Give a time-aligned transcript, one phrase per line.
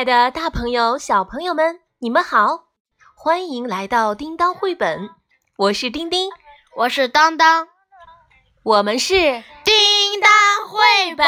[0.00, 2.68] 爱的，大朋友、小朋友们，你们好，
[3.14, 5.10] 欢迎来到叮当绘本。
[5.56, 6.30] 我是丁丁，
[6.74, 7.68] 我是当当，
[8.62, 9.74] 我们是叮
[10.22, 10.32] 当
[10.66, 11.26] 绘本。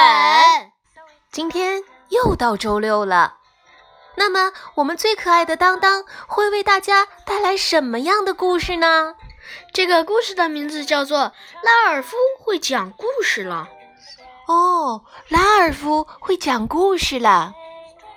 [1.30, 3.34] 今天又到周六了，
[4.16, 9.16] 那么我们最可爱的当当会为大家带来什么样的故事呢？
[9.74, 11.18] 这个故事的名字叫做
[11.62, 13.68] 《拉尔夫会讲故事了》。
[14.50, 17.52] 哦，拉尔夫会讲故事了。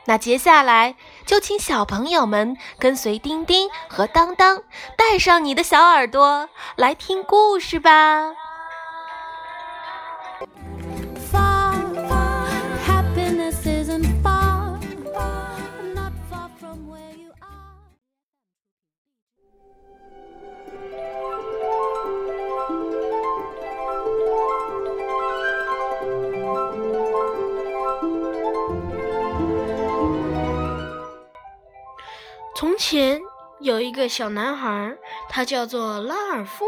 [0.08, 0.96] 那接下来
[1.26, 4.62] 就请小朋友们跟随丁丁和当当，
[4.96, 8.45] 带上你的小耳朵来听故事吧。
[32.56, 33.22] 从前
[33.60, 36.66] 有一个小男孩，他叫做拉尔夫。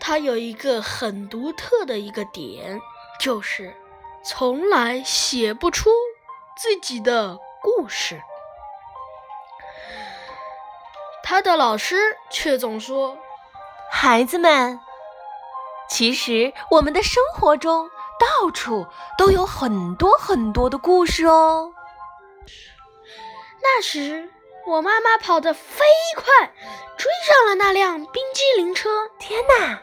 [0.00, 2.80] 他有一个很独特的一个点，
[3.20, 3.72] 就是
[4.24, 5.90] 从来写不出
[6.56, 8.20] 自己的故事。
[11.22, 11.96] 他的老师
[12.30, 13.16] 却总说
[13.92, 14.80] ：“孩子们，
[15.88, 17.88] 其实我们的生活中
[18.18, 21.72] 到处都有很多很多的故事哦。”
[23.62, 24.30] 那时，
[24.66, 25.84] 我妈妈跑得飞
[26.16, 26.52] 快，
[26.96, 29.08] 追上了那辆冰激凌车。
[29.18, 29.80] 天哪！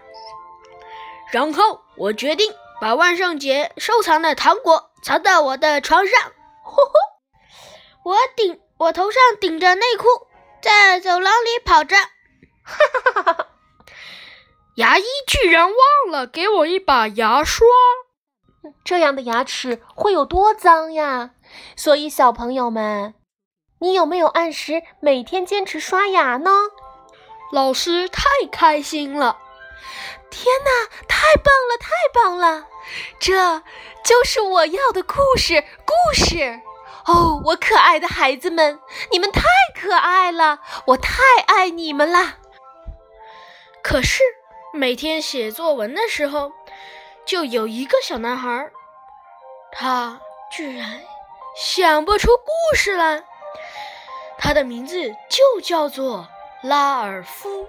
[1.31, 6.31] 然后我决定把万圣节收藏的糖果藏到我的床上。
[6.63, 8.11] 呼呼！
[8.11, 10.27] 我顶我头上顶着内裤，
[10.61, 11.95] 在走廊里跑着。
[11.97, 13.47] 哈哈哈哈哈！
[14.75, 17.65] 牙医居然忘了给我一把牙刷，
[18.83, 21.31] 这样的牙齿会有多脏呀！
[21.75, 23.13] 所以，小朋友们。
[23.79, 26.51] 你有没有按时每天坚持刷牙呢？
[27.51, 29.37] 老师太开心了！
[30.31, 32.67] 天哪，太棒了，太棒了！
[33.19, 33.61] 这
[34.03, 36.59] 就是我要的故事，故事！
[37.05, 38.79] 哦，我可爱的孩子们，
[39.11, 39.43] 你们太
[39.79, 42.37] 可爱了，我太爱你们啦！
[43.83, 44.23] 可是
[44.73, 46.51] 每天写作文的时候，
[47.25, 48.71] 就有一个小男孩，
[49.71, 50.19] 他
[50.51, 51.01] 居然
[51.55, 53.23] 想不出故事来。
[54.39, 56.27] 他的名字就叫做
[56.63, 57.67] 拉尔夫。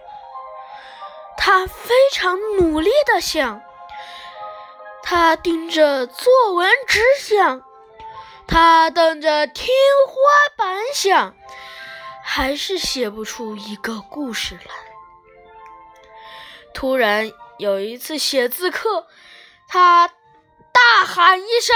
[1.37, 3.63] 他非常努力的想，
[5.03, 7.63] 他盯着作文纸想，
[8.47, 9.69] 他瞪着天
[10.07, 10.15] 花
[10.57, 11.35] 板想，
[12.23, 14.75] 还是写不出一个故事来。
[16.75, 19.07] 突然有一次写字课，
[19.69, 21.75] 他大喊一声：“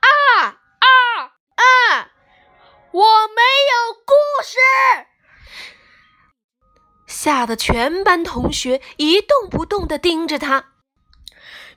[0.00, 2.10] 啊啊啊！”
[2.92, 4.58] 我没有故事，
[7.06, 10.72] 吓得全班同学一动不动的盯着他。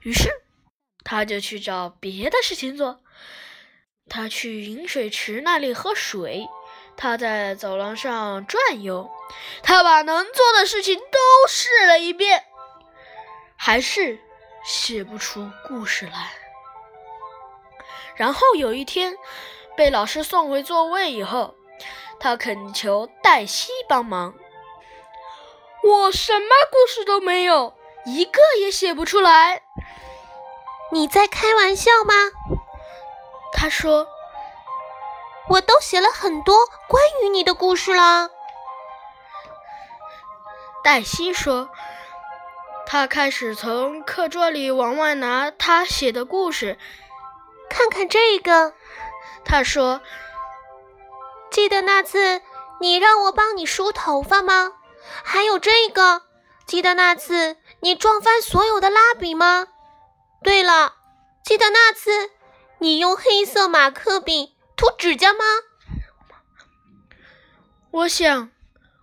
[0.02, 0.30] 于是，
[1.04, 3.04] 他就去找别的事情做。
[4.10, 6.48] 他去饮水池那里喝水，
[6.98, 9.12] 他在走廊上转悠，
[9.62, 12.44] 他把能做的事情都试了一遍，
[13.56, 14.20] 还是
[14.66, 16.34] 写不出故事来。
[18.16, 19.16] 然后有一天。
[19.76, 21.56] 被老师送回座位以后，
[22.20, 24.34] 他恳求黛西帮忙。
[25.84, 27.74] 我什么故事都没有，
[28.06, 29.64] 一个也写不出来。
[30.92, 32.14] 你在开玩笑吗？
[33.52, 34.08] 他说
[35.50, 36.56] ：“我都写了很多
[36.88, 38.30] 关于你的故事了。”
[40.84, 41.70] 黛西说
[42.86, 46.78] ：“他开始从课桌里往外拿他写的故事，
[47.70, 48.74] 看看这个。”
[49.46, 50.02] 他说
[51.52, 52.42] ：“记得那次
[52.80, 54.74] 你让我帮你梳头发吗？
[55.24, 56.24] 还有这个，
[56.66, 59.68] 记得那次你撞翻所有的蜡笔吗？
[60.42, 60.96] 对了，
[61.44, 62.32] 记得那次
[62.80, 65.44] 你用黑色马克笔涂指甲吗？”
[67.92, 68.50] 我想，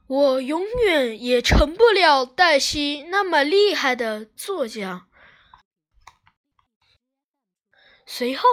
[0.09, 5.07] 我永远也成不了黛西那么厉害的作家。
[8.07, 8.49] 随后。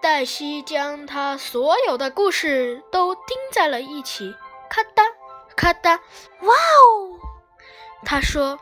[0.00, 4.34] 黛西将他所有的故事都钉在了一起，
[4.70, 5.02] 咔哒
[5.56, 6.00] 咔哒，
[6.40, 7.18] 哇哦！
[8.04, 8.60] 他说：“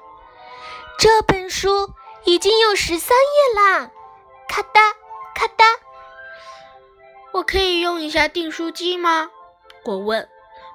[0.99, 1.91] 这本书
[2.25, 3.91] 已经有十三页啦，
[4.49, 4.81] 咔哒
[5.35, 5.65] 咔哒。”
[7.33, 9.31] 我可以用一下订书机吗？
[9.85, 10.29] 我问。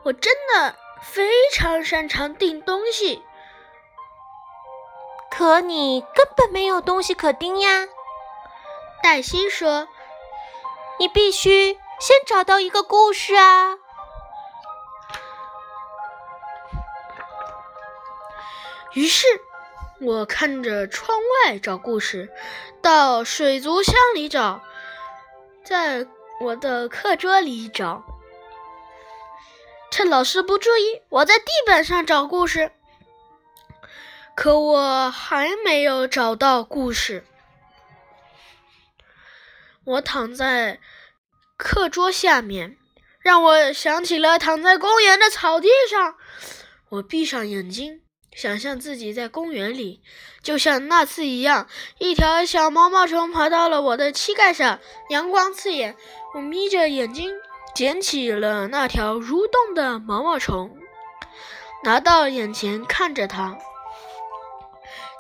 [0.04, 3.24] 我真的非常擅长订东西。
[5.30, 7.88] 可你根本没有东西可钉呀。
[9.04, 9.88] 黛西说
[11.00, 13.78] ：“你必须先找到一个故事啊。”
[18.94, 19.26] 于是，
[20.02, 22.30] 我看着窗外找故事，
[22.82, 24.62] 到水族箱里找，
[25.64, 26.06] 在
[26.42, 28.04] 我的课桌里找。
[29.90, 32.72] 趁老师不注意，我在地板上找故事。
[34.36, 37.26] 可我还没有找到故事。
[39.84, 40.80] 我躺在
[41.58, 42.78] 课桌下面，
[43.20, 46.16] 让我想起了躺在公园的草地上。
[46.90, 48.02] 我闭上眼睛。
[48.34, 50.02] 想象自己在公园里，
[50.42, 51.68] 就像那次一样，
[51.98, 54.80] 一条小毛毛虫爬到了我的膝盖上，
[55.10, 55.98] 阳光刺眼。
[56.34, 57.34] 我眯着眼睛
[57.76, 60.78] 捡起了那条蠕动的毛毛虫，
[61.84, 63.58] 拿到眼前看着它。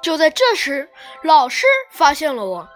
[0.02, 0.90] 就在这时，
[1.22, 2.70] 老师发现了我。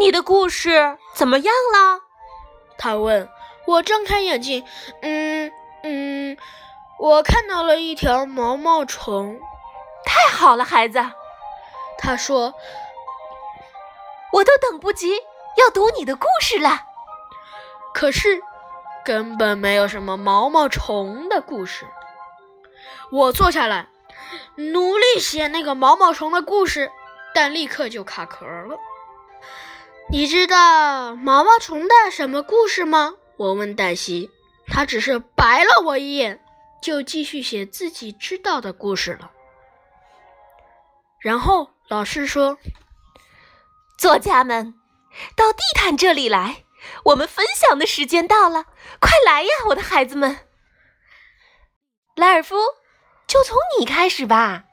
[0.00, 2.00] 你的故事怎么样了？
[2.78, 3.28] 他问
[3.66, 3.82] 我。
[3.82, 4.64] 睁开眼睛，
[5.02, 5.52] 嗯
[5.82, 6.38] 嗯。
[6.98, 9.38] 我看到了一条毛毛虫，
[10.06, 11.04] 太好了，孩子。
[11.98, 12.54] 他说
[14.32, 15.12] ：“我都等不及
[15.58, 16.80] 要读你的故事了。”
[17.92, 18.40] 可是，
[19.04, 21.86] 根本没有什么毛毛虫的故事。
[23.12, 23.88] 我坐下来，
[24.56, 26.90] 努力写那个毛毛虫的故事，
[27.34, 28.78] 但立刻就卡壳了。
[30.12, 33.14] 你知道毛毛虫的什么故事吗？
[33.36, 34.28] 我问黛西，
[34.66, 36.42] 她只是白了我一眼。
[36.82, 39.30] 就继续写自己知道的故事了。
[41.20, 42.56] 然后老师说
[44.00, 44.74] ：“作家们，
[45.36, 46.64] 到地毯这里来，
[47.04, 48.64] 我们分享的时间到了，
[48.98, 50.38] 快来呀，我的孩子们！”
[52.16, 52.56] 莱尔夫，
[53.26, 54.64] 就从你开始吧。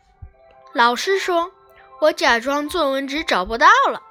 [0.74, 1.51] 老师说
[2.00, 4.01] ：“我假装作文纸找不到了，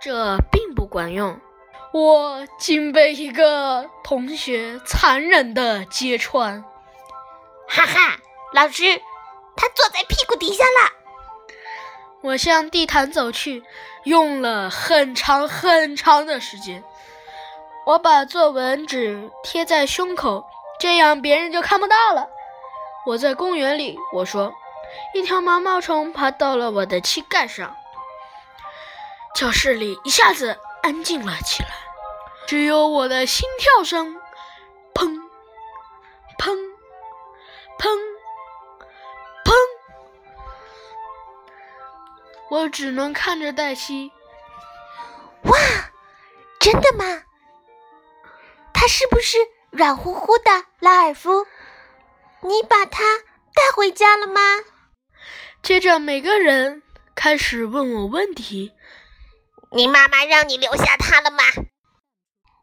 [0.00, 1.38] 这并不管用。”
[1.90, 6.62] 我竟被一个同学残忍的揭穿！
[7.66, 8.18] 哈哈，
[8.52, 9.00] 老师，
[9.56, 10.92] 他坐在屁股底下了。
[12.20, 13.64] 我向地毯走去，
[14.04, 16.84] 用了很长很长的时间。
[17.86, 20.44] 我把作文纸贴在胸口，
[20.78, 22.28] 这样别人就看不到了。
[23.06, 24.52] 我在公园里，我说，
[25.14, 27.74] 一条毛毛虫爬到了我的膝盖上。
[29.38, 30.58] 教室里一下子。
[30.82, 31.68] 安静了起来，
[32.48, 34.16] 只有我的心跳声，
[34.92, 35.14] 砰，
[36.36, 36.56] 砰，
[37.78, 37.88] 砰，
[39.44, 39.52] 砰。
[42.50, 44.10] 我只能看着黛西。
[45.44, 45.56] 哇，
[46.58, 47.22] 真的吗？
[48.74, 49.38] 他是不是
[49.70, 50.64] 软乎乎的？
[50.80, 51.46] 拉尔夫，
[52.40, 53.18] 你把他
[53.54, 54.40] 带回家了吗？
[55.62, 56.82] 接着，每个人
[57.14, 58.72] 开始问我问题。
[59.70, 61.42] 你妈妈让你留下它了吗？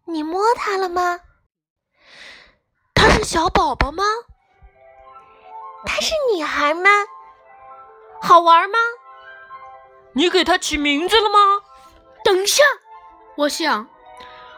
[0.08, 1.20] 你摸它了吗？
[2.96, 4.04] 它是小宝宝吗？
[5.86, 6.90] 它是女孩吗？
[8.22, 8.80] 好玩吗？
[10.14, 11.62] 你给它起名字了吗？
[12.24, 12.64] 等一下，
[13.38, 13.88] 我想，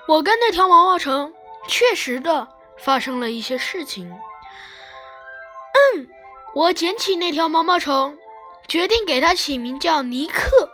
[0.08, 1.34] 我跟那条毛毛虫
[1.68, 4.10] 确实的发生了一些事情。
[5.74, 6.08] 嗯，
[6.56, 8.18] 我捡起那条毛毛虫，
[8.70, 10.67] 决定给它起名叫尼克。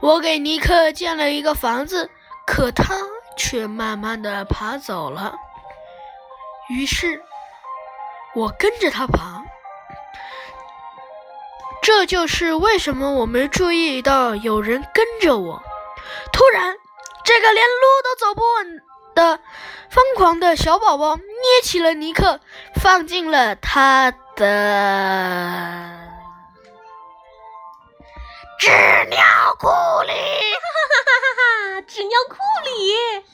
[0.00, 2.10] 我给尼克建了一个房子，
[2.46, 2.94] 可他
[3.36, 5.34] 却慢慢的爬走了。
[6.68, 7.22] 于是，
[8.34, 9.44] 我跟着他爬。
[11.82, 15.62] 这就是为什么我没注意到有人跟着我。
[16.32, 16.76] 突然，
[17.24, 17.72] 这个连路
[18.02, 18.82] 都走不稳
[19.14, 19.40] 的
[19.88, 21.24] 疯狂的小宝宝捏
[21.62, 22.40] 起了尼克，
[22.74, 25.95] 放进了他的。
[28.58, 28.70] 纸
[29.10, 29.20] 尿
[29.58, 31.80] 裤里，哈哈哈哈哈哈！
[31.82, 33.24] 纸尿裤里，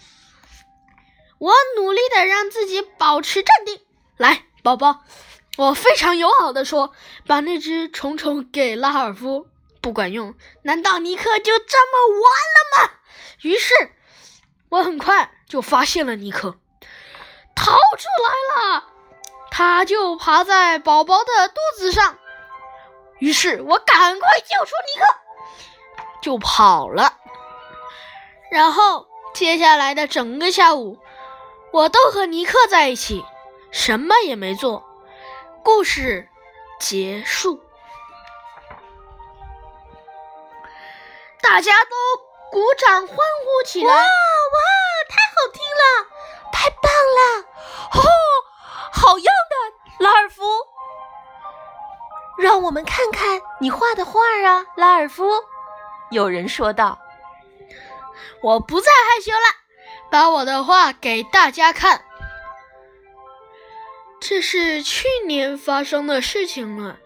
[1.39, 3.81] 我努力的让自己保持镇定。
[4.17, 5.05] 来，宝宝，
[5.57, 6.93] 我非常友好的说，
[7.27, 9.47] 把那只虫虫给拉尔夫，
[9.81, 10.35] 不管用。
[10.63, 12.93] 难道尼克就这么完了吗？
[13.43, 13.75] 于是，
[14.71, 16.59] 我很快就发现了尼克，
[17.55, 18.85] 逃出来了。
[19.53, 22.19] 他就爬在宝宝的肚子上。
[23.23, 25.07] 于是我赶快救出尼克，
[26.21, 27.19] 就跑了。
[28.51, 30.99] 然后接下来的整个下午，
[31.71, 33.25] 我都和尼克在一起，
[33.71, 34.85] 什么也没做。
[35.63, 36.29] 故事
[36.81, 37.63] 结束，
[41.41, 41.95] 大家都
[42.51, 43.89] 鼓掌欢呼起来！
[43.89, 44.03] 哇哇，
[45.09, 46.09] 太好听了，
[46.53, 47.47] 太棒了！
[48.01, 48.03] 哦
[52.43, 55.25] 让我们看看你画的画啊，拉尔夫。”
[56.11, 56.99] 有人说道。
[58.43, 59.39] “我不再害羞了，
[60.11, 62.05] 把我的画给大家看。”
[64.21, 66.99] 这是去年发生的事情了，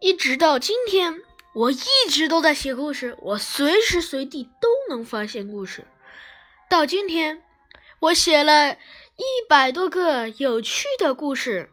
[0.00, 1.22] 一直到今天，
[1.54, 5.86] 我一直都在写故事，我随时随地都能发现故事。
[6.68, 7.42] 到今天，
[8.00, 11.70] 我写了一百多个有趣的故事。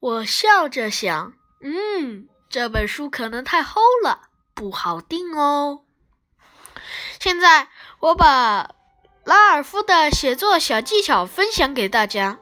[0.00, 5.80] 我笑着想，嗯，这本书可能太厚了，不好订哦。
[7.18, 8.70] 现在，我把
[9.24, 12.38] 拉尔夫的写作小技巧分享给大家。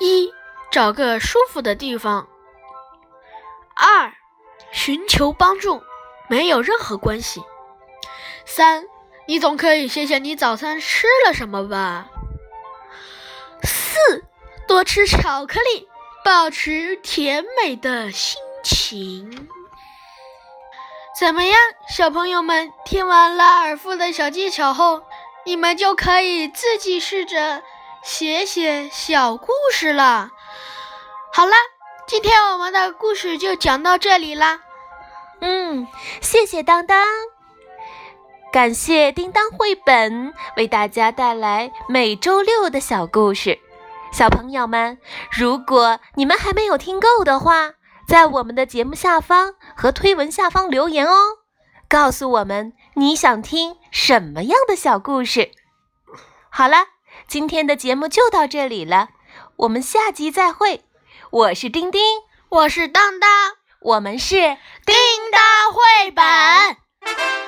[0.00, 0.32] 一，
[0.70, 2.26] 找个舒服的地方。
[3.74, 4.14] 二，
[4.72, 5.82] 寻求帮助，
[6.26, 7.42] 没有任何关系。
[8.46, 8.86] 三，
[9.26, 12.08] 你总可以写写你早餐吃了什么吧。
[13.62, 14.24] 四，
[14.66, 15.86] 多吃巧克力，
[16.26, 19.48] 保持甜美的心情。
[21.16, 21.56] 怎么样，
[21.88, 22.72] 小朋友们？
[22.84, 25.02] 听完拉尔夫的小技巧后，
[25.44, 27.62] 你们就可以自己试着。
[28.02, 30.30] 写写小故事了。
[31.32, 31.54] 好了，
[32.08, 34.58] 今天我们的故事就讲到这里啦。
[35.40, 35.86] 嗯，
[36.20, 37.06] 谢谢当当，
[38.52, 43.60] 感谢叮当绘本为大家带来每周六的小故事。
[44.16, 44.96] 小朋友们，
[45.30, 47.74] 如果你们还没有听够的话，
[48.08, 51.12] 在我们的节目下方和推文下方留言哦，
[51.86, 55.50] 告诉我们你想听什么样的小故事。
[56.48, 56.86] 好了。
[57.28, 59.08] 今天的节目就到这里了，
[59.56, 60.84] 我们下集再会。
[61.30, 62.00] 我是丁丁，
[62.48, 63.28] 我是当当，
[63.80, 64.96] 我们是叮
[65.30, 67.45] 当绘本。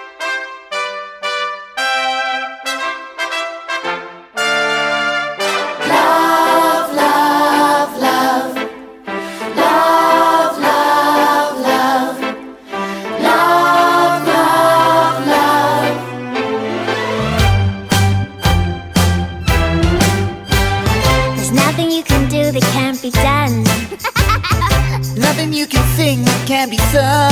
[26.59, 27.31] Can be sung.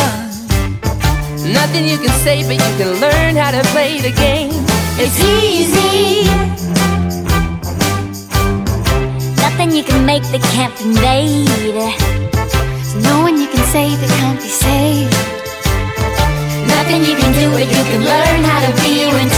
[1.53, 4.55] Nothing you can say, but you can learn how to play the game.
[5.03, 6.31] It's easy.
[9.43, 11.75] Nothing you can make that can't be made.
[13.03, 15.19] No one you can say that can't be saved.
[16.75, 19.36] Nothing you can do, but you can learn how to be in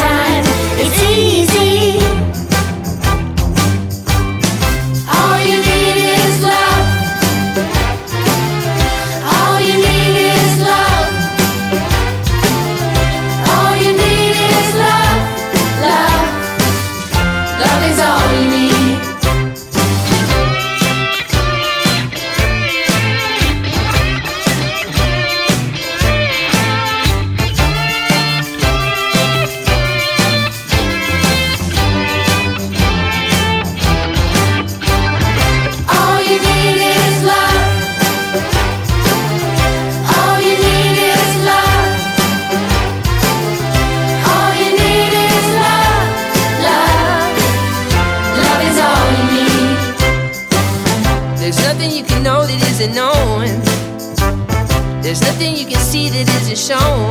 [55.59, 57.11] you can see that isn't shown.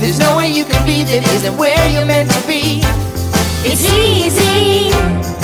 [0.00, 2.82] There's no way you can be that isn't where you're meant to be.
[3.64, 5.41] It's easy.